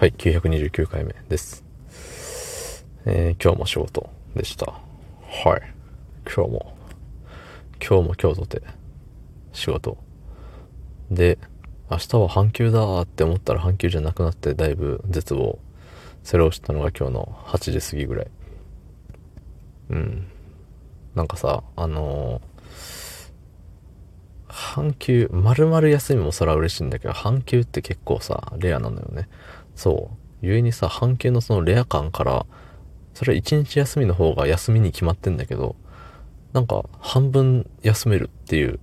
[0.00, 1.62] はい、929回目です。
[3.04, 4.64] えー今日も仕事でした。
[4.64, 5.74] はい。
[6.24, 6.74] 今日も、
[7.86, 8.62] 今日も今日とて
[9.52, 9.98] 仕事。
[11.10, 11.38] で、
[11.90, 15.58] 明日は半休だーって思ったら半休じゃなくなってだいぶ絶望。
[16.22, 18.30] それを知ったのが今日の8時過ぎぐらい。
[19.90, 20.28] うん。
[21.14, 23.30] なんかさ、あのー
[24.52, 29.28] 半休、丸々休みもそれは嬉しいんだけど、半休って結構さ、レアなのよね。
[29.80, 30.16] そう。
[30.42, 32.44] ゆえにさ、半休のそのレア感から、
[33.14, 35.74] それは一日休みの方が休みに決まってんだけど、
[36.52, 38.78] なんか半分休めるっていう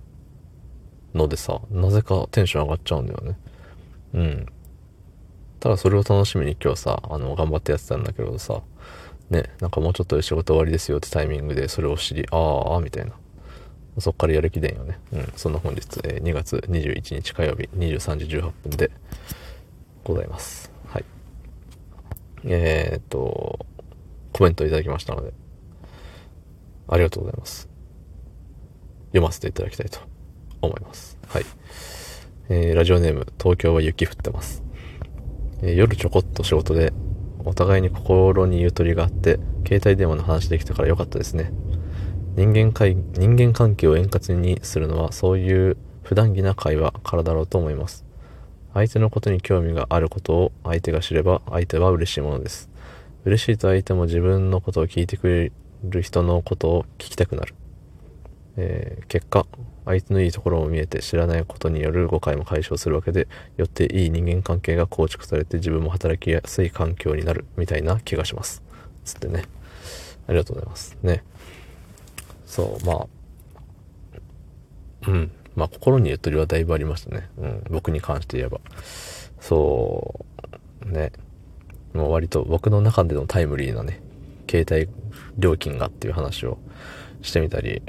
[1.14, 3.38] のでさ、なぜかテンション上がっちゃうんだよね。
[4.14, 4.46] うん。
[5.60, 8.60] ただそれを楽しみに今日さ、あの、頑張ってやってたんだけどさ、
[9.30, 13.12] ね、なんかもうちょっとで仕事終わりですよってタイミングでそれを知り、ああ、みたいな。
[14.00, 14.98] そっからやる気でんよね。
[15.12, 15.32] うん。
[15.36, 18.90] そんな本日、えー2月21日火曜日23時18分で
[20.02, 20.77] ございます。
[22.44, 23.66] えー、っと、
[24.32, 25.32] コメントいただきましたので、
[26.88, 27.68] ありがとうございます。
[29.08, 30.00] 読ませていただきたいと
[30.60, 31.18] 思います。
[31.28, 31.44] はい。
[32.48, 34.62] えー、ラジオネーム、東京は雪降ってます。
[35.62, 36.92] えー夜ちょこっと仕事で、
[37.44, 41.52] お互いに心にゆとりがあって、携帯電話の話できたからよかったですね。
[42.38, 48.04] 人間会人間関係を円滑にするのはそういう普段着な会話からだろうと思います
[48.74, 52.68] 相手のことに興味があることを相手が知れば相手は嬉しいものです。
[53.24, 55.52] 嬉しいと相手も自分のことを聞いてくれ
[55.84, 57.54] る人のことを聞きたくなる、
[58.56, 59.46] えー結果
[59.84, 68.62] 相手のいいところも見えて知らないことによる誤解も解消するわけでよっていい人間関係が構築されて自分も働きやすい環境になるみたいな気がします。
[69.06, 69.44] つってね。
[70.26, 70.98] ありがとうございます。
[71.02, 71.24] ね。
[72.44, 73.06] そう、まあ、
[75.06, 75.30] うん。
[75.58, 77.28] まあ、心にゆとりはだいぶありましたね。
[77.36, 77.64] うん。
[77.68, 78.60] 僕に関して言えば。
[79.40, 80.24] そ
[80.86, 81.12] う、ね。
[81.92, 84.00] もう割と僕の中でのタイムリーなね、
[84.48, 84.88] 携帯
[85.36, 86.58] 料金がっていう話を
[87.22, 87.82] してみたり、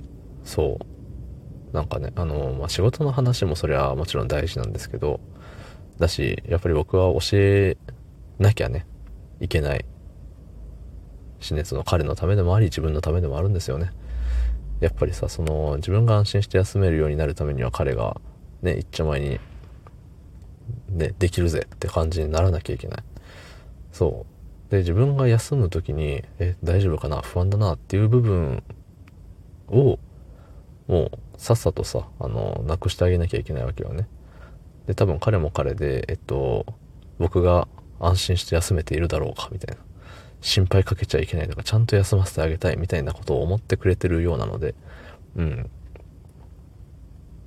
[0.44, 1.76] そう。
[1.76, 5.20] なんかね、あの、まあ、仕事の話もそれはもちろん大事なんですけど、
[6.00, 7.78] だし、やっぱり僕は教え
[8.40, 8.88] なきゃね、
[9.40, 9.86] いけない
[11.40, 13.92] しね、その彼のためでもあり、自分のためでもあるんですよね。
[14.80, 18.20] やっぱりさ、その、自分が安心して休めるようになるためには彼が、
[18.62, 19.40] ね、一丁前に、
[20.90, 23.04] ね、できるぜって感じにならなきゃいけない。
[23.92, 24.26] そ
[24.70, 24.72] う。
[24.72, 27.22] で、自分が休む時に、え、大丈夫かな？
[27.22, 28.64] 不安だなっていう部分
[29.68, 30.00] を、
[30.88, 34.08] もう、さっさとさ、あの、なくしてあげなきゃいけないわけよね。
[34.88, 36.66] で、多分彼も彼で、えっと、
[37.18, 37.68] 僕が
[38.00, 39.82] 安心して休めているだろうか、みたいな。
[40.42, 44.76] 心配かけちゃいけないとか、ちゃんと休ませてあげたいみたいなことを思ってくれてるようなので、
[45.36, 45.70] うん。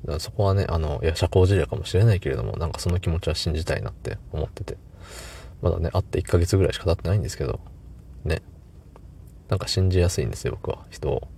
[0.02, 4.76] だからそこはね、あの、いや、社交辞令かもしれないけれども、なんかその気持ちは信じたいなって思ってて。
[5.62, 7.60] まだね、会って1ヶ月ぐらいしか経ってないんですけど、
[8.24, 8.42] ね。
[9.48, 11.28] なんか信じやすいんですよ、僕は、人を。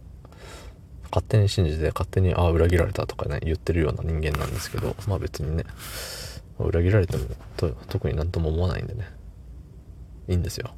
[1.10, 5.64] 勝手に信じて、勝手に、ああ、裏切られたとかね、言ってるような人間なんですけど、まあ別にね、
[6.58, 7.24] 裏切られても
[7.56, 9.08] と特になんとも思わないんでね。
[10.28, 10.70] いいんですよ。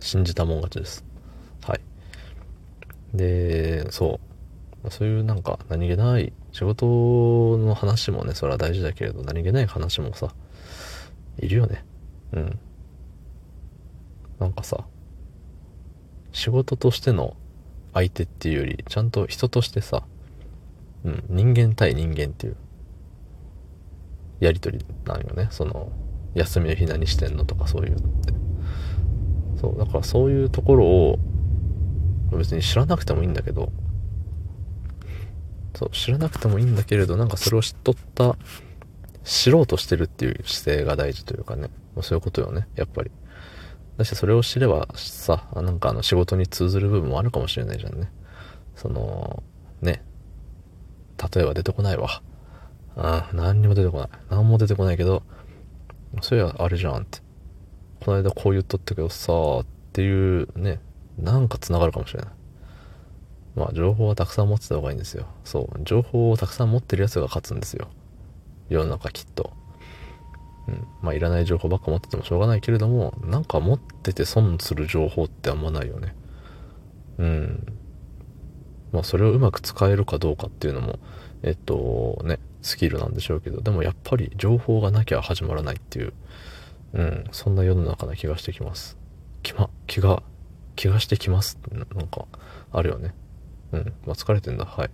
[0.00, 1.04] 信じたもん勝ちです。
[1.62, 1.80] はい。
[3.16, 4.20] で、そ
[4.84, 4.90] う。
[4.90, 6.86] そういうなんか何気ない仕事
[7.58, 10.34] の話もね、それは大事だけれど、何気ない話もさ、
[11.38, 11.84] いるよね。
[12.32, 12.58] うん。
[14.38, 14.84] なんかさ、
[16.32, 17.36] 仕事としての
[17.92, 20.04] 相手っていうより、ちゃんと人としてさ、
[21.04, 22.56] うん、人間対人間っていう、
[24.40, 25.48] やりとりなんよね。
[25.50, 25.90] その、
[26.34, 28.47] 休みの日何してんのとかそういうのって。
[29.60, 31.18] そう、だからそういうところを、
[32.32, 33.72] 別に知らなくてもいいんだけど、
[35.74, 38.36] そう、知らなくてもいいんだけれど、なんかそれを知っとった、
[39.24, 41.70] 知ろうとしてるっていう姿勢が大事というかね、
[42.02, 43.10] そういうことよね、やっぱり。
[43.96, 48.10] だし、それを知ればさ、なんかあの仕事に通ずる部分もあるかもしれないじゃんね。
[48.76, 49.42] その、
[49.82, 50.02] ね、
[51.34, 52.22] 例えば出てこないわ。
[52.96, 54.08] ああ、何にも出てこない。
[54.30, 55.22] 何も出てこないけど、
[56.20, 57.20] そういや、あれじゃんって。
[58.00, 60.80] この間こう言っとったけどさ、っていうね、
[61.18, 62.30] なんか繋がるかもしれない。
[63.56, 65.26] まあ、情報はたくさん持ってた方がいいんですよ。
[65.44, 65.80] そう。
[65.82, 67.88] 情報をたくさん持ってるやつが勝つんですよ。
[68.68, 69.52] 世の中きっと。
[70.68, 70.86] うん。
[71.02, 76.14] まあ、いらない情報ばっか持っててもしょうがないけれども、なんか持ってて損する情報ってあんまないよね。
[77.18, 77.66] うん。
[78.92, 80.98] まあ、それをうまく使えるかどうかっていうのも、
[81.42, 86.12] えっと、ね、スキルなんでしょうけど、でもやっぱり情報がなきゃ始まらないっていう、
[86.94, 88.96] うん、そんな世の中な気がしてきます。
[89.42, 90.22] 気ま、気が、
[90.76, 92.26] 気がしてきますななんか、
[92.72, 93.14] あるよね。
[93.72, 93.92] うん。
[94.06, 94.64] まあ、疲れてんだ。
[94.64, 94.90] はい。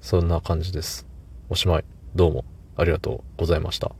[0.00, 1.06] そんな感じです。
[1.48, 1.84] おしまい。
[2.14, 2.44] どうも
[2.76, 3.92] ありがとうございました。